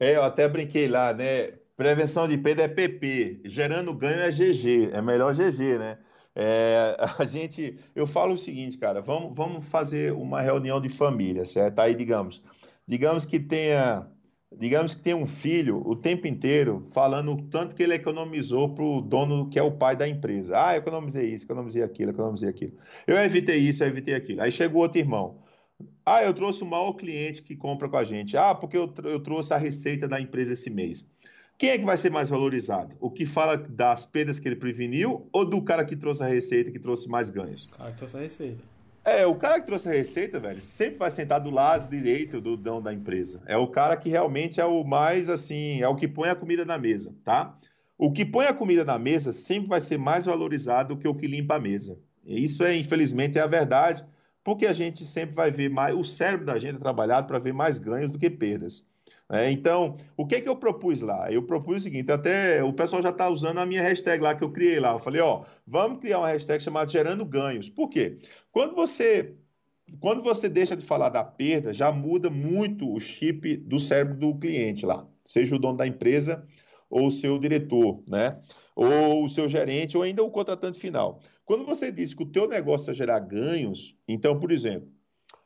[0.00, 1.52] É, eu até brinquei lá, né?
[1.76, 5.98] Prevenção de perda é PP, gerando ganho é GG, é melhor GG, né?
[6.34, 11.44] É, a gente, eu falo o seguinte, cara, vamos, vamos fazer uma reunião de família,
[11.44, 11.80] certo?
[11.80, 12.42] Aí, digamos,
[12.86, 14.08] digamos que tenha
[14.56, 18.84] digamos que tem um filho o tempo inteiro falando o tanto que ele economizou para
[18.84, 20.54] o dono que é o pai da empresa.
[20.58, 22.72] Ah, economizei isso, economizei aquilo, economizei aquilo.
[23.06, 24.42] Eu evitei isso, eu evitei aquilo.
[24.42, 25.38] Aí chegou outro irmão.
[26.08, 28.36] Ah, eu trouxe o maior cliente que compra com a gente.
[28.36, 31.06] Ah, porque eu, eu trouxe a receita da empresa esse mês.
[31.58, 32.96] Quem é que vai ser mais valorizado?
[32.98, 36.70] O que fala das perdas que ele preveniu ou do cara que trouxe a receita,
[36.70, 37.64] que trouxe mais ganhos?
[37.64, 38.62] O cara que trouxe a receita.
[39.04, 42.56] É, o cara que trouxe a receita, velho, sempre vai sentar do lado direito do
[42.56, 43.42] dono da empresa.
[43.46, 46.64] É o cara que realmente é o mais, assim, é o que põe a comida
[46.64, 47.56] na mesa, tá?
[47.98, 51.14] O que põe a comida na mesa sempre vai ser mais valorizado do que o
[51.14, 51.98] que limpa a mesa.
[52.24, 54.04] E isso é, infelizmente, é a verdade,
[54.48, 57.52] porque a gente sempre vai ver mais, o cérebro da gente é trabalhado para ver
[57.52, 58.82] mais ganhos do que perdas.
[59.30, 61.30] É, então, o que, que eu propus lá?
[61.30, 64.42] Eu propus o seguinte: até o pessoal já está usando a minha hashtag lá que
[64.42, 64.92] eu criei lá.
[64.92, 67.68] Eu falei, ó, vamos criar uma hashtag chamada Gerando Ganhos.
[67.68, 68.16] Por quê?
[68.50, 69.34] Quando você,
[70.00, 74.38] quando você deixa de falar da perda, já muda muito o chip do cérebro do
[74.38, 76.42] cliente lá, seja o dono da empresa
[76.88, 78.30] ou o seu diretor, né?
[78.80, 81.18] Ou o seu gerente, ou ainda o contratante final.
[81.44, 84.88] Quando você diz que o teu negócio é gerar ganhos, então, por exemplo,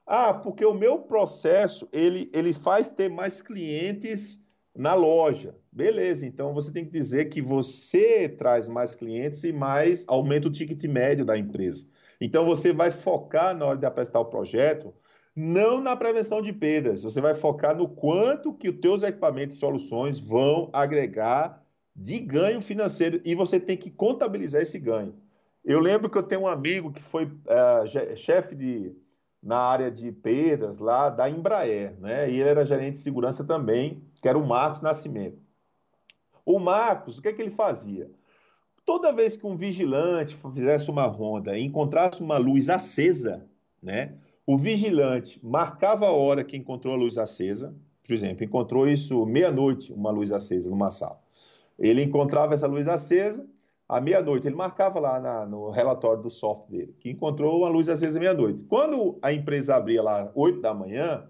[0.07, 4.39] ah, porque o meu processo ele, ele faz ter mais clientes
[4.77, 5.57] na loja.
[5.73, 10.53] Beleza, então você tem que dizer que você traz mais clientes e mais aumenta o
[10.53, 11.87] ticket médio da empresa.
[12.21, 14.93] Então você vai focar na hora de apresentar o projeto
[15.35, 19.59] não na prevenção de perdas, você vai focar no quanto que os teus equipamentos e
[19.59, 21.62] soluções vão agregar
[21.95, 25.15] de ganho financeiro e você tem que contabilizar esse ganho.
[25.65, 28.97] Eu lembro que eu tenho um amigo que foi uh, chefe de
[29.43, 32.31] na área de perdas lá da Embraer, né?
[32.31, 35.43] E ele era gerente de segurança também, que era o Marcos Nascimento.
[36.47, 38.09] O Marcos, o que é que ele fazia?
[38.85, 43.45] Toda vez que um vigilante fizesse uma ronda e encontrasse uma luz acesa,
[43.83, 44.15] né?
[44.47, 47.75] O vigilante marcava a hora que encontrou a luz acesa,
[48.05, 51.22] por exemplo, encontrou isso meia-noite, uma luz acesa numa sala.
[51.79, 53.47] Ele encontrava essa luz acesa,
[53.89, 54.47] à meia-noite.
[54.47, 58.65] Ele marcava lá na, no relatório do software dele, que encontrou uma luz acesa meia-noite.
[58.65, 61.29] Quando a empresa abria lá 8 da manhã,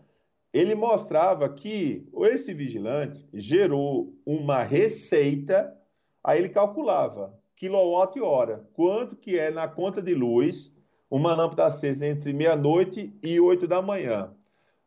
[0.53, 5.75] ele mostrava que esse vigilante gerou uma receita,
[6.23, 10.77] aí ele calculava quilowatt-hora, quanto que é na conta de luz
[11.11, 14.35] uma lâmpada acesa entre meia-noite e 8 da manhã.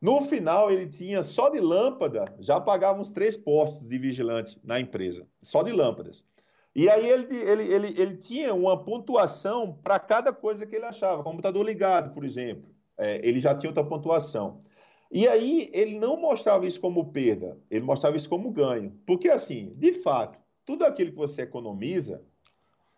[0.05, 4.79] No final, ele tinha só de lâmpada, já pagava uns três postos de vigilante na
[4.79, 6.23] empresa, só de lâmpadas.
[6.75, 11.23] E aí ele, ele, ele, ele tinha uma pontuação para cada coisa que ele achava.
[11.23, 14.59] Computador ligado, por exemplo, é, ele já tinha outra pontuação.
[15.11, 18.93] E aí ele não mostrava isso como perda, ele mostrava isso como ganho.
[19.07, 22.21] Porque assim, de fato, tudo aquilo que você economiza,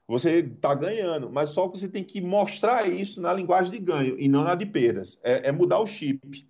[0.05, 4.19] você está ganhando, mas só que você tem que mostrar isso na linguagem de ganho
[4.19, 5.17] e não na de perdas.
[5.23, 6.45] É, é mudar o chip.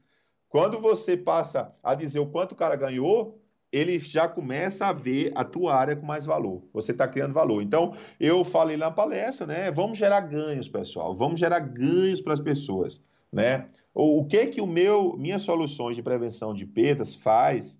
[0.49, 5.31] Quando você passa a dizer o quanto o cara ganhou, ele já começa a ver
[5.35, 6.63] a tua área com mais valor.
[6.73, 7.61] Você está criando valor.
[7.61, 9.71] Então, eu falei na palestra, né?
[9.71, 11.15] Vamos gerar ganhos, pessoal.
[11.15, 13.67] Vamos gerar ganhos para as pessoas, né?
[13.93, 17.79] O, que que o meu, minhas soluções de prevenção de perdas faz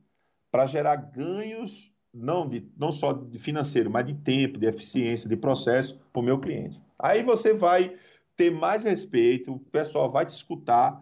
[0.51, 5.37] para gerar ganhos não de não só de financeiro, mas de tempo, de eficiência, de
[5.37, 6.81] processo para o meu cliente.
[6.97, 7.95] Aí você vai
[8.35, 11.01] ter mais respeito, o pessoal vai te escutar.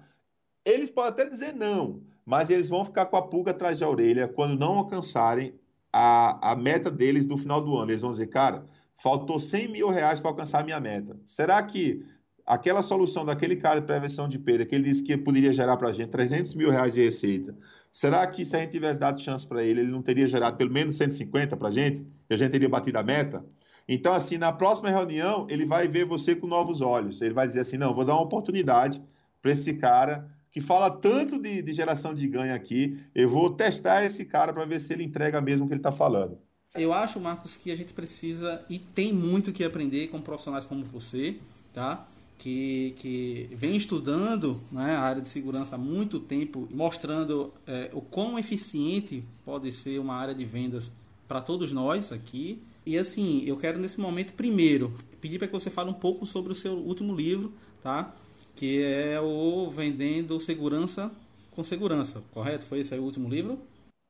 [0.66, 4.28] Eles podem até dizer não, mas eles vão ficar com a pulga atrás da orelha
[4.28, 5.54] quando não alcançarem
[5.94, 7.92] a, a meta deles do final do ano.
[7.92, 8.66] Eles vão dizer, cara,
[8.98, 11.18] faltou 100 mil reais para alcançar a minha meta.
[11.26, 12.04] Será que
[12.46, 15.90] aquela solução daquele cara de prevenção de perda, que ele disse que poderia gerar para
[15.90, 17.56] a gente 300 mil reais de receita,
[17.92, 20.72] será que se a gente tivesse dado chance para ele, ele não teria gerado pelo
[20.72, 22.06] menos 150 para a gente?
[22.30, 23.46] E a gente teria batido a meta?
[23.88, 27.22] Então, assim, na próxima reunião, ele vai ver você com novos olhos.
[27.22, 29.02] Ele vai dizer assim: não, vou dar uma oportunidade
[29.42, 32.98] para esse cara que fala tanto de, de geração de ganho aqui.
[33.14, 35.92] Eu vou testar esse cara para ver se ele entrega mesmo o que ele está
[35.92, 36.38] falando.
[36.74, 40.82] Eu acho, Marcos, que a gente precisa e tem muito que aprender com profissionais como
[40.86, 41.36] você,
[41.74, 42.08] tá?
[42.38, 48.00] Que, que vem estudando né, a área de segurança há muito tempo, mostrando é, o
[48.00, 50.90] quão eficiente pode ser uma área de vendas
[51.28, 52.64] para todos nós aqui.
[52.86, 56.54] E assim, eu quero nesse momento primeiro pedir para que você fale um pouco sobre
[56.54, 57.52] o seu último livro,
[57.84, 58.16] tá?
[58.56, 61.12] Que é o Vendendo Segurança
[61.52, 62.66] com Segurança, correto?
[62.66, 63.60] Foi esse aí o último livro?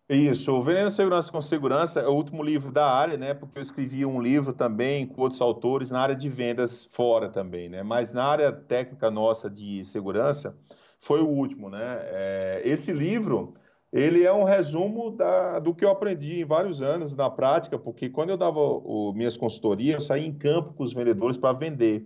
[0.08, 3.34] Isso, o Vendendo Segurança com Segurança é o último livro da área, né?
[3.34, 7.70] Porque eu escrevi um livro também com outros autores na área de vendas fora também,
[7.70, 7.82] né?
[7.82, 10.56] Mas na área técnica nossa de segurança
[11.00, 12.00] foi o último, né?
[12.04, 13.56] É, esse livro
[13.96, 18.10] ele é um resumo da, do que eu aprendi em vários anos na prática, porque
[18.10, 22.06] quando eu dava o, minhas consultorias, eu saía em campo com os vendedores para vender.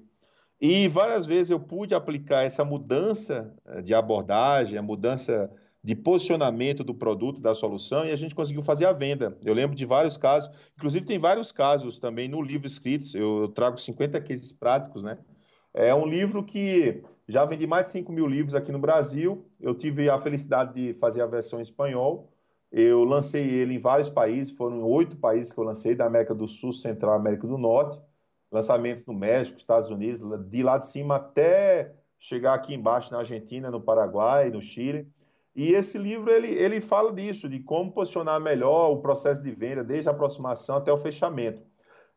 [0.61, 5.49] E várias vezes eu pude aplicar essa mudança eh, de abordagem, a mudança
[5.81, 9.37] de posicionamento do produto, da solução, e a gente conseguiu fazer a venda.
[9.45, 13.77] Eu lembro de vários casos, inclusive tem vários casos também no livro escritos, eu trago
[13.77, 15.17] 50 cases práticos, né?
[15.73, 19.73] É um livro que já vendi mais de 5 mil livros aqui no Brasil, eu
[19.73, 22.29] tive a felicidade de fazer a versão em espanhol,
[22.71, 26.47] eu lancei ele em vários países, foram oito países que eu lancei, da América do
[26.47, 27.99] Sul, Central América do Norte,
[28.51, 33.71] lançamentos no México, Estados Unidos, de lá de cima até chegar aqui embaixo na Argentina,
[33.71, 35.07] no Paraguai, no Chile.
[35.55, 39.83] E esse livro ele, ele fala disso, de como posicionar melhor o processo de venda,
[39.83, 41.61] desde a aproximação até o fechamento.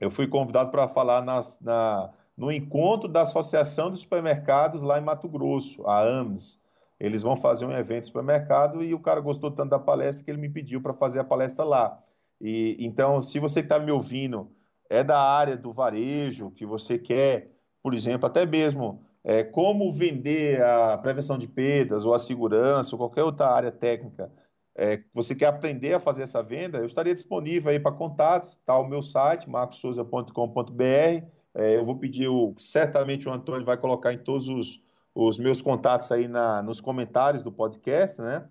[0.00, 5.04] eu fui convidado para falar na, na, no encontro da Associação de Supermercados lá em
[5.04, 6.60] Mato Grosso, a AMS.
[6.98, 10.30] Eles vão fazer um evento de supermercado e o cara gostou tanto da palestra que
[10.32, 12.02] ele me pediu para fazer a palestra lá.
[12.44, 14.50] E então, se você está me ouvindo,
[14.90, 17.50] é da área do varejo, que você quer,
[17.82, 22.98] por exemplo, até mesmo é, como vender a prevenção de perdas ou a segurança ou
[22.98, 24.30] qualquer outra área técnica,
[24.76, 28.78] é, você quer aprender a fazer essa venda, eu estaria disponível aí para contatos, está
[28.78, 34.18] o meu site, marcosouza.com.br, é, eu vou pedir, o, certamente o Antônio vai colocar em
[34.18, 34.82] todos os,
[35.14, 38.46] os meus contatos aí na, nos comentários do podcast, né?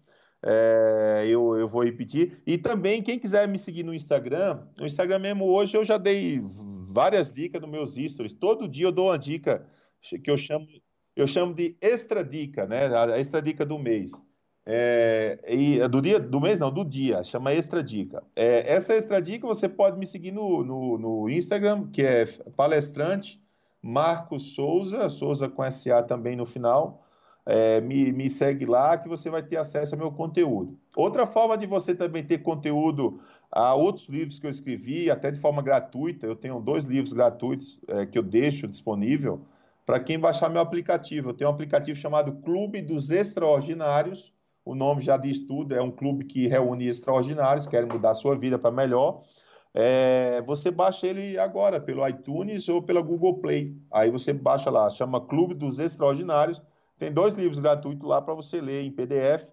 [0.46, 2.42] É, eu, eu vou repetir.
[2.46, 6.42] E também, quem quiser me seguir no Instagram, no Instagram mesmo hoje eu já dei
[6.92, 8.34] várias dicas nos meus stories.
[8.34, 9.66] Todo dia eu dou uma dica
[10.24, 10.68] que eu chamo,
[11.16, 12.88] eu chamo de extra dica, né?
[12.94, 14.12] A extra dica do mês.
[14.66, 18.24] É, e, do dia do mês não, do dia, chama extra dica.
[18.36, 22.26] É, essa extra dica você pode me seguir no, no, no, Instagram, que é
[22.56, 23.42] palestrante
[23.82, 27.03] Marcos Souza, Souza com SA também no final.
[27.46, 30.78] É, me, me segue lá que você vai ter acesso ao meu conteúdo.
[30.96, 33.20] Outra forma de você também ter conteúdo
[33.52, 37.80] a outros livros que eu escrevi, até de forma gratuita, eu tenho dois livros gratuitos
[37.88, 39.46] é, que eu deixo disponível
[39.86, 41.30] para quem baixar meu aplicativo.
[41.30, 44.34] Eu tenho um aplicativo chamado Clube dos Extraordinários.
[44.66, 48.36] O nome já diz tudo, é um clube que reúne extraordinários, querem mudar a sua
[48.36, 49.22] vida para melhor.
[49.74, 53.76] É, você baixa ele agora pelo iTunes ou pela Google Play.
[53.92, 56.62] Aí você baixa lá, chama Clube dos Extraordinários.
[57.04, 59.46] Tem dois livros gratuitos lá para você ler em PDF.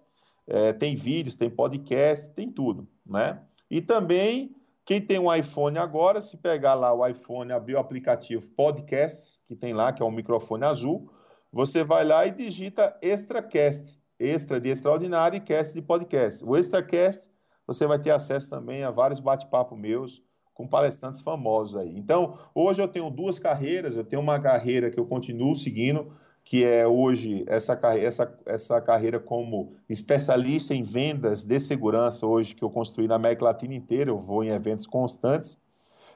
[0.47, 3.41] É, tem vídeos, tem podcast, tem tudo, né?
[3.69, 8.47] E também quem tem um iPhone agora, se pegar lá o iPhone, abrir o aplicativo
[8.55, 11.11] Podcasts, que tem lá, que é um microfone azul,
[11.51, 16.45] você vai lá e digita ExtraCast, extra de extraordinário e cast de podcast.
[16.45, 17.29] O ExtraCast,
[17.67, 21.97] você vai ter acesso também a vários bate-papos meus com palestrantes famosos aí.
[21.97, 26.13] Então, hoje eu tenho duas carreiras, eu tenho uma carreira que eu continuo seguindo,
[26.51, 32.61] que é hoje essa, essa, essa carreira como especialista em vendas de segurança, hoje que
[32.61, 35.57] eu construí na América Latina inteira, eu vou em eventos constantes.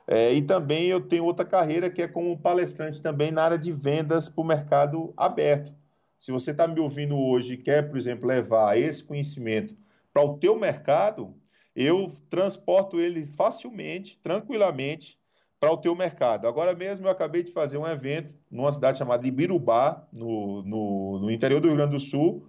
[0.06, 3.72] É, e também eu tenho outra carreira que é como palestrante também na área de
[3.72, 5.74] vendas para o mercado aberto.
[6.20, 9.74] Se você está me ouvindo hoje e quer, por exemplo, levar esse conhecimento
[10.14, 11.34] para o teu mercado,
[11.74, 15.18] eu transporto ele facilmente, tranquilamente,
[15.66, 16.48] para o teu mercado.
[16.48, 21.32] Agora mesmo eu acabei de fazer um evento numa cidade chamada Ibirubá, no, no, no
[21.32, 22.48] interior do Rio Grande do Sul,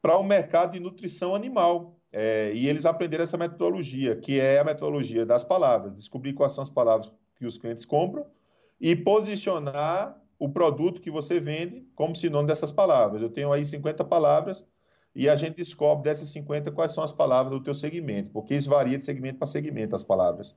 [0.00, 2.00] para o um mercado de nutrição animal.
[2.10, 6.62] É, e eles aprenderam essa metodologia, que é a metodologia das palavras, descobrir quais são
[6.62, 8.24] as palavras que os clientes compram
[8.80, 13.20] e posicionar o produto que você vende como sinônimo dessas palavras.
[13.20, 14.64] Eu tenho aí 50 palavras
[15.14, 18.70] e a gente descobre dessas 50 quais são as palavras do teu segmento, porque isso
[18.70, 20.56] varia de segmento para segmento as palavras.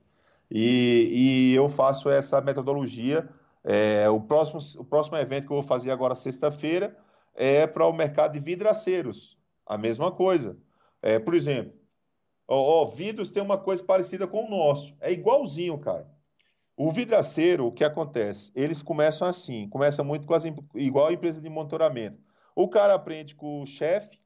[0.50, 3.28] E, e eu faço essa metodologia.
[3.64, 6.96] É, o, próximo, o próximo evento que eu vou fazer agora, sexta-feira,
[7.34, 9.38] é para o mercado de vidraceiros.
[9.66, 10.56] A mesma coisa.
[11.02, 11.72] É, por exemplo,
[12.46, 14.96] ó, ó, vidros tem uma coisa parecida com o nosso.
[15.00, 16.08] É igualzinho, cara.
[16.76, 18.52] O vidraceiro, o que acontece?
[18.54, 20.44] Eles começam assim, começa muito com as,
[20.74, 22.22] igual a empresa de monitoramento.
[22.54, 24.18] O cara aprende com o chefe,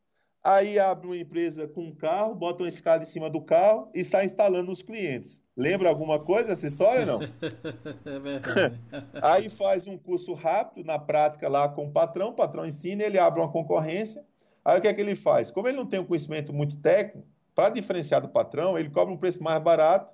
[0.42, 4.02] aí abre uma empresa com um carro, bota uma escada em cima do carro e
[4.02, 5.42] sai instalando os clientes.
[5.56, 7.20] Lembra alguma coisa essa história, não?
[8.04, 8.78] é verdade.
[9.22, 13.18] Aí faz um curso rápido, na prática, lá com o patrão, o patrão ensina, ele
[13.18, 14.24] abre uma concorrência.
[14.64, 15.50] Aí o que é que ele faz?
[15.50, 19.18] Como ele não tem um conhecimento muito técnico, para diferenciar do patrão, ele cobra um
[19.18, 20.12] preço mais barato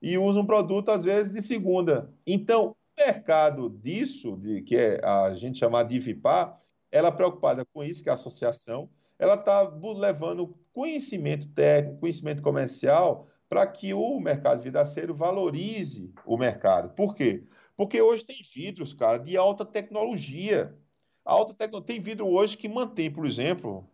[0.00, 2.12] e usa um produto, às vezes, de segunda.
[2.26, 6.60] Então, o mercado disso, de, que é a gente chamar de IVIPAR,
[6.90, 8.90] ela é preocupada com isso, que é a associação,
[9.22, 16.92] ela está levando conhecimento técnico, conhecimento comercial para que o mercado vidraceiro valorize o mercado.
[16.92, 17.44] Por quê?
[17.76, 20.76] Porque hoje tem vidros, cara, de alta tecnologia.
[21.24, 21.86] alta tecnologia.
[21.86, 23.88] Tem vidro hoje que mantém, por exemplo,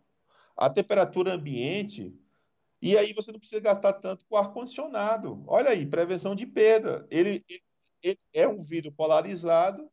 [0.56, 2.18] a temperatura ambiente
[2.80, 5.44] e aí você não precisa gastar tanto com ar-condicionado.
[5.46, 7.06] Olha aí, prevenção de perda.
[7.10, 7.62] Ele, ele,
[8.02, 9.90] ele, é um vidro polarizado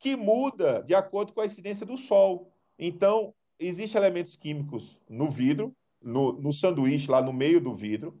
[0.00, 2.52] que muda de acordo com a incidência do sol.
[2.76, 8.20] Então, existem elementos químicos no vidro, no, no sanduíche, lá no meio do vidro,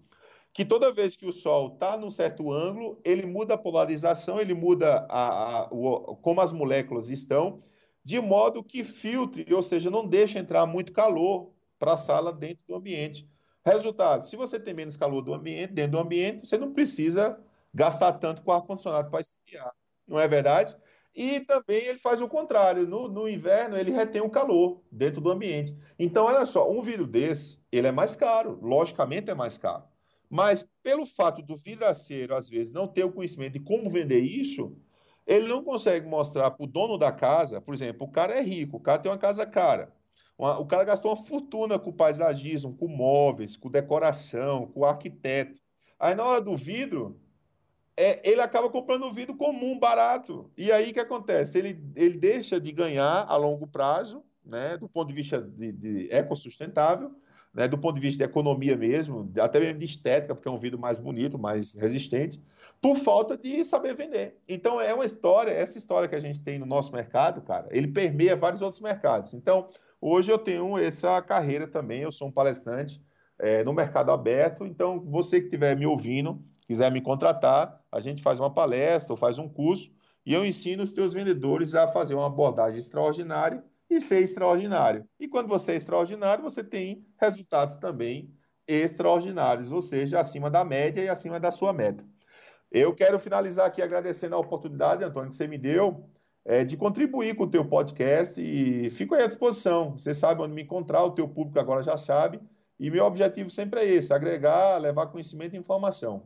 [0.52, 4.54] que toda vez que o sol está num certo ângulo, ele muda a polarização, ele
[4.54, 7.58] muda a, a, o, como as moléculas estão,
[8.04, 12.62] de modo que filtre, ou seja, não deixa entrar muito calor para a sala dentro
[12.68, 13.28] do ambiente.
[13.64, 17.38] Resultado: se você tem menos calor do ambiente, dentro do ambiente, você não precisa
[17.72, 19.72] gastar tanto com ar-condicionado para esfriar.
[20.06, 20.76] Não é verdade?
[21.14, 22.86] E também ele faz o contrário.
[22.86, 25.76] No, no, inverno, ele retém o calor dentro do ambiente.
[25.98, 28.58] Então, olha só, um vidro desse, ele é mais caro.
[28.62, 29.84] Logicamente é mais caro.
[30.28, 34.74] Mas, pelo fato do vidraceiro, às vezes, não ter o conhecimento de como vender isso,
[35.26, 38.78] ele não consegue mostrar para o dono da casa, por exemplo, o cara é rico,
[38.78, 39.92] o cara tem uma casa cara.
[40.38, 45.60] Uma, o cara gastou uma fortuna com paisagismo, com móveis, com decoração, com arquiteto.
[45.98, 47.20] Aí na hora do vidro,
[47.96, 50.50] é, ele acaba comprando um vidro comum, barato.
[50.56, 51.58] E aí o que acontece?
[51.58, 56.08] Ele, ele deixa de ganhar a longo prazo, né, do ponto de vista de, de
[56.10, 57.12] ecossustentável,
[57.54, 60.56] né, do ponto de vista de economia mesmo, até mesmo de estética, porque é um
[60.56, 62.42] vidro mais bonito, mais resistente,
[62.80, 64.38] por falta de saber vender.
[64.48, 67.88] Então é uma história, essa história que a gente tem no nosso mercado, cara, ele
[67.88, 69.34] permeia vários outros mercados.
[69.34, 69.68] Então,
[70.04, 73.00] Hoje eu tenho essa carreira também, eu sou um palestrante
[73.38, 78.22] é, no mercado aberto, então você que estiver me ouvindo, quiser me contratar, a gente
[78.22, 79.92] faz uma palestra ou faz um curso
[80.24, 85.04] e eu ensino os teus vendedores a fazer uma abordagem extraordinária e ser extraordinário.
[85.20, 88.32] E quando você é extraordinário, você tem resultados também
[88.66, 92.04] extraordinários, ou seja, acima da média e acima da sua meta.
[92.70, 96.08] Eu quero finalizar aqui agradecendo a oportunidade, Antônio, que você me deu
[96.42, 99.92] é, de contribuir com o teu podcast e fico aí à disposição.
[99.98, 102.40] Você sabe onde me encontrar, o teu público agora já sabe.
[102.80, 106.22] E meu objetivo sempre é esse, agregar, levar conhecimento e informação.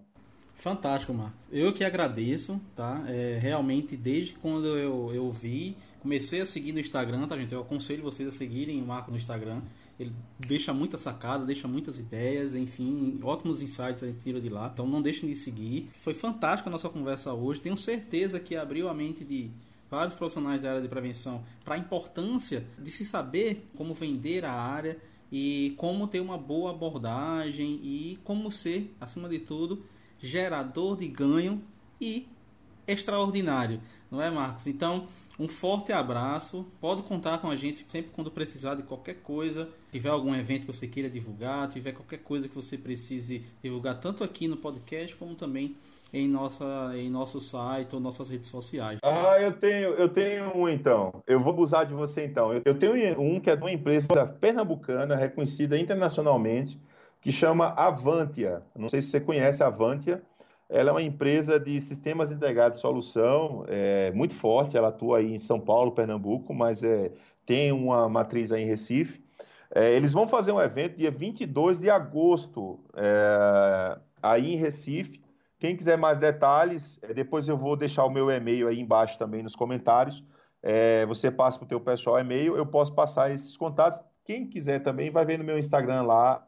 [0.56, 1.46] Fantástico, Marcos.
[1.52, 3.04] Eu que agradeço, tá?
[3.06, 7.52] É, realmente, desde quando eu, eu vi, comecei a seguir no Instagram, tá, gente?
[7.52, 9.62] Eu aconselho vocês a seguirem o Marco no Instagram.
[9.98, 14.70] Ele deixa muita sacada, deixa muitas ideias, enfim, ótimos insights a gente tira de lá.
[14.72, 15.88] Então não deixem de seguir.
[15.92, 17.60] Foi fantástica a nossa conversa hoje.
[17.60, 19.50] Tenho certeza que abriu a mente de
[19.90, 24.52] vários profissionais da área de prevenção para a importância de se saber como vender a
[24.52, 24.98] área
[25.30, 29.84] e como ter uma boa abordagem e como ser, acima de tudo,
[30.18, 31.62] gerador de ganho
[32.00, 32.26] e
[32.86, 34.66] extraordinário, não é, Marcos?
[34.66, 35.06] Então,
[35.38, 36.64] um forte abraço.
[36.80, 39.68] Pode contar com a gente sempre quando precisar de qualquer coisa.
[39.92, 44.24] Tiver algum evento que você queira divulgar, tiver qualquer coisa que você precise divulgar, tanto
[44.24, 45.76] aqui no podcast como também
[46.12, 48.98] em, nossa, em nosso site ou nossas redes sociais.
[49.02, 51.22] Ah, eu tenho, eu tenho um então.
[51.26, 52.52] Eu vou abusar de você então.
[52.64, 56.80] Eu tenho um que é de uma empresa pernambucana, reconhecida internacionalmente,
[57.20, 58.62] que chama Avantia.
[58.74, 60.22] Não sei se você conhece a Avantia.
[60.68, 64.76] Ela é uma empresa de sistemas integrados de solução, é, muito forte.
[64.76, 67.12] Ela atua aí em São Paulo, Pernambuco, mas é,
[67.44, 69.24] tem uma matriz aí em Recife.
[69.74, 75.20] É, eles vão fazer um evento dia 22 de agosto, é, aí em Recife,
[75.58, 79.42] quem quiser mais detalhes, eh, depois eu vou deixar o meu e-mail aí embaixo também
[79.42, 80.22] nos comentários.
[80.62, 84.00] É, você passa para o teu pessoal e-mail, eu posso passar esses contatos.
[84.26, 86.44] Quem quiser também vai ver no meu Instagram lá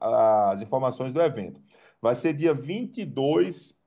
[0.51, 1.61] as informações do evento.
[2.03, 3.79] Vai ser dia 22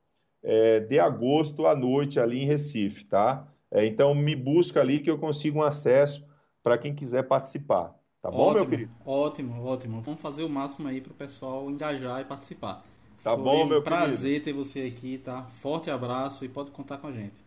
[0.42, 3.46] é, de agosto à noite ali em Recife, tá?
[3.70, 6.26] É, então me busca ali que eu consigo um acesso
[6.64, 7.94] para quem quiser participar.
[8.22, 8.94] Tá bom, ótimo, meu querido?
[9.06, 10.02] Ótimo, ótimo.
[10.02, 12.86] Vamos fazer o máximo aí para o pessoal engajar e participar.
[13.22, 15.44] Tá Foi bom, meu um prazer ter você aqui, tá?
[15.62, 17.44] Forte abraço e pode contar com a gente.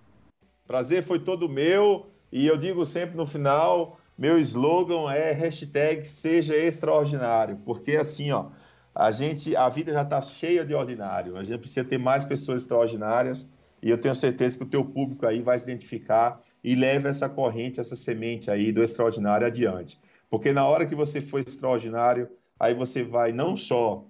[0.66, 6.56] Prazer foi todo meu e eu digo sempre no final, meu slogan é hashtag seja
[6.56, 8.50] extraordinário, porque assim, ó,
[8.94, 12.62] a gente, a vida já está cheia de ordinário, a gente precisa ter mais pessoas
[12.62, 13.50] extraordinárias
[13.82, 17.28] e eu tenho certeza que o teu público aí vai se identificar e leve essa
[17.28, 20.00] corrente, essa semente aí do extraordinário adiante.
[20.30, 24.06] Porque na hora que você for extraordinário, aí você vai não só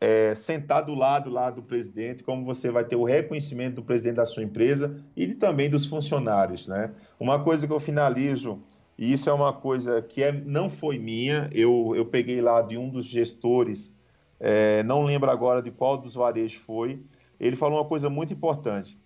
[0.00, 4.16] é, sentar do lado lá do presidente, como você vai ter o reconhecimento do presidente
[4.16, 6.90] da sua empresa e também dos funcionários, né?
[7.18, 8.62] Uma coisa que eu finalizo,
[9.00, 12.76] e isso é uma coisa que é, não foi minha, eu, eu peguei lá de
[12.76, 13.96] um dos gestores,
[14.38, 17.02] é, não lembro agora de qual dos varejos foi,
[17.40, 18.98] ele falou uma coisa muito importante.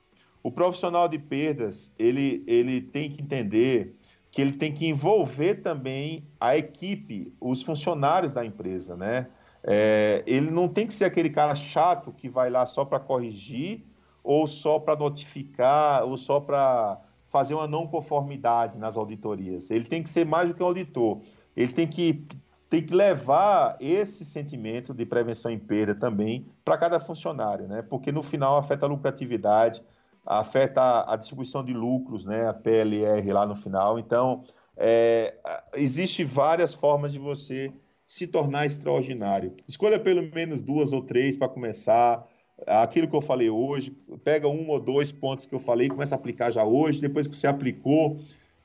[0.43, 3.95] O profissional de perdas, ele, ele tem que entender
[4.33, 9.29] que ele tem que envolver também a equipe, os funcionários da empresa, né?
[9.63, 13.87] É, ele não tem que ser aquele cara chato que vai lá só para corrigir,
[14.25, 17.01] ou só para notificar, ou só para
[17.35, 19.69] fazer uma não conformidade nas auditorias.
[19.69, 21.21] Ele tem que ser mais do que um auditor.
[21.57, 22.25] Ele tem que,
[22.71, 27.83] tem que levar esse sentimento de prevenção em perda também para cada funcionário, né?
[27.83, 29.83] Porque no final afeta a lucratividade,
[30.25, 32.49] afeta a distribuição de lucros, né?
[32.49, 33.99] A PLR lá no final.
[33.99, 34.45] Então,
[34.77, 35.35] é,
[35.75, 37.73] existe várias formas de você
[38.07, 39.57] se tornar extraordinário.
[39.67, 42.25] Escolha pelo menos duas ou três para começar.
[42.67, 43.91] Aquilo que eu falei hoje,
[44.23, 47.01] pega um ou dois pontos que eu falei, começa a aplicar já hoje.
[47.01, 48.19] Depois que você aplicou,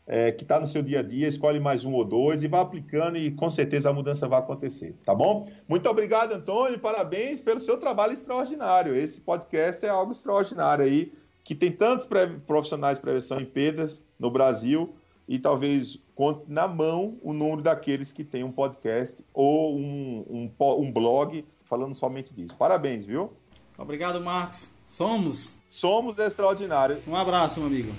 [0.10, 2.62] é, que está no seu dia a dia, escolhe mais um ou dois e vá
[2.62, 5.48] aplicando e com certeza a mudança vai acontecer, tá bom?
[5.68, 8.96] Muito obrigado, Antônio, parabéns pelo seu trabalho extraordinário.
[8.96, 11.14] Esse podcast é algo extraordinário aí,
[11.44, 12.08] que tem tantos
[12.48, 14.96] profissionais de prevenção em perdas no Brasil
[15.28, 20.52] e talvez conte na mão o número daqueles que têm um podcast ou um, um,
[20.80, 22.56] um blog falando somente disso.
[22.58, 23.32] Parabéns, viu?
[23.80, 24.68] Obrigado, Marcos.
[24.90, 25.56] Somos.
[25.70, 27.00] Somos extraordinários.
[27.08, 27.94] Um abraço, meu amigo.